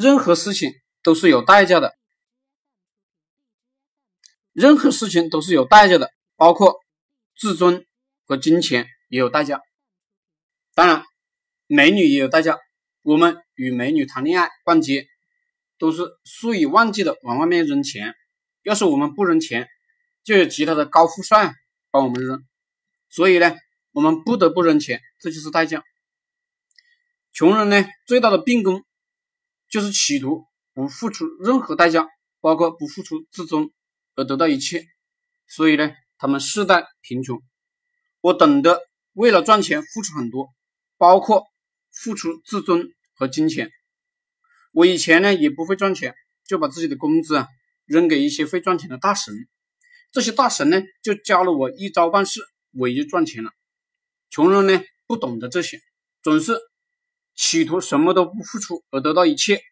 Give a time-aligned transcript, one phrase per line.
[0.00, 1.96] 任何事情都是有代价的，
[4.52, 6.76] 任何事情都是有代价的，包括
[7.36, 7.84] 自尊
[8.24, 9.60] 和金钱也有代价。
[10.72, 11.02] 当然，
[11.66, 12.60] 美女也有代价。
[13.02, 15.08] 我们与美女谈恋爱、逛街，
[15.78, 18.14] 都是数以万计的往外面扔钱。
[18.62, 19.66] 要是我们不扔钱，
[20.22, 21.52] 就有其他的高富帅
[21.90, 22.46] 帮我们扔。
[23.10, 23.56] 所以呢，
[23.90, 25.82] 我们不得不扔钱，这就是代价。
[27.32, 28.84] 穷人呢，最大的病根
[29.68, 32.06] 就是企图不付出任何代价，
[32.40, 33.70] 包括不付出自尊
[34.14, 34.84] 而得到一切。
[35.46, 37.40] 所以呢，他们世代贫穷。
[38.20, 38.80] 我懂得
[39.12, 40.48] 为了赚钱付出很多，
[40.96, 41.44] 包括
[41.92, 43.70] 付出自尊和金钱。
[44.72, 46.14] 我以前呢也不会赚钱，
[46.46, 47.48] 就把自己的工资啊
[47.84, 49.34] 扔给一些会赚钱的大神。
[50.12, 52.40] 这些大神呢就教了我一招半式，
[52.72, 53.50] 我也就赚钱了。
[54.30, 55.80] 穷人呢不懂得这些，
[56.22, 56.58] 总是。
[57.38, 59.62] 企图什么都不付出而得到一切，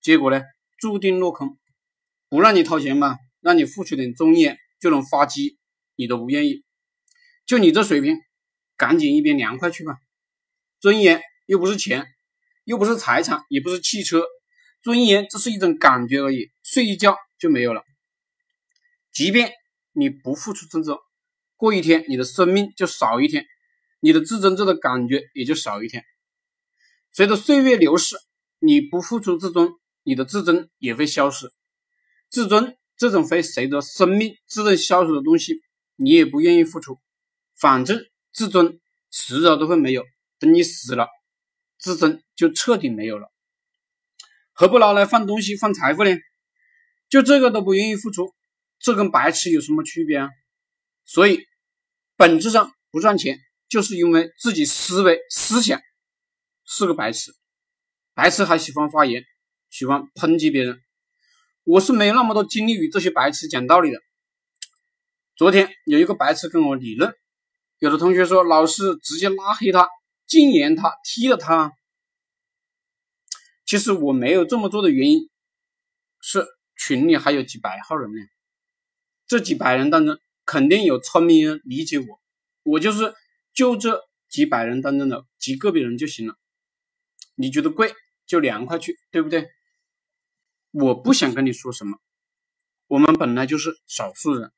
[0.00, 0.42] 结果呢，
[0.78, 1.58] 注定落空。
[2.28, 5.58] 不让你掏钱吧，让你付出点尊严就能发迹，
[5.96, 6.62] 你都不愿意。
[7.44, 8.16] 就你这水平，
[8.76, 9.96] 赶紧一边凉快去吧。
[10.78, 12.06] 尊严又不是钱，
[12.62, 14.24] 又不是财产，也不是汽车。
[14.80, 17.82] 尊严只是一种感觉而已，睡一觉就没有了。
[19.12, 19.50] 即便
[19.92, 20.96] 你不付出自尊，
[21.56, 23.44] 过一天你的生命就少一天，
[23.98, 26.04] 你的自尊这个感觉也就少一天。
[27.16, 28.14] 随着岁月流逝，
[28.58, 29.70] 你不付出自尊，
[30.02, 31.50] 你的自尊也会消失。
[32.28, 35.62] 自尊这种会随着生命自动消失的东西，
[35.96, 37.00] 你也不愿意付出。
[37.58, 38.78] 反正自尊
[39.10, 40.04] 迟早都会没有，
[40.38, 41.08] 等你死了，
[41.78, 43.32] 自尊就彻底没有了。
[44.52, 46.10] 何不拿来换东西、换财富呢？
[47.08, 48.34] 就这个都不愿意付出，
[48.78, 50.28] 这跟白痴有什么区别啊？
[51.06, 51.46] 所以，
[52.14, 53.38] 本质上不赚钱，
[53.70, 55.80] 就是因为自己思维思想。
[56.66, 57.32] 是个白痴，
[58.12, 59.24] 白痴还喜欢发言，
[59.70, 60.82] 喜欢抨击别人。
[61.62, 63.98] 我是没有那么多精力与这些白痴讲道理的。
[65.36, 67.14] 昨天有一个白痴跟我理论，
[67.78, 69.88] 有的同学说老师直接拉黑他、
[70.26, 71.72] 禁言他、踢了他。
[73.64, 75.28] 其实我没有这么做的原因
[76.20, 76.46] 是
[76.76, 78.18] 群里还有几百号人呢，
[79.26, 82.20] 这几百人当中肯定有聪明人理解我，
[82.62, 83.14] 我就是
[83.52, 86.36] 就这几百人当中的极个别人就行了。
[87.36, 87.94] 你觉得贵
[88.26, 89.48] 就凉快去，对不对？
[90.72, 91.98] 我不想跟你说什么，
[92.88, 94.52] 我们本来就是少数人。